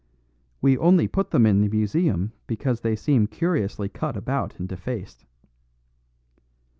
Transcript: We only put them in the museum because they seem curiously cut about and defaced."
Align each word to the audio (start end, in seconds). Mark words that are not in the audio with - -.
We 0.63 0.79
only 0.79 1.07
put 1.07 1.29
them 1.29 1.45
in 1.45 1.61
the 1.61 1.69
museum 1.69 2.31
because 2.47 2.79
they 2.81 2.95
seem 2.95 3.27
curiously 3.27 3.87
cut 3.87 4.17
about 4.17 4.57
and 4.59 4.67
defaced." 4.67 5.25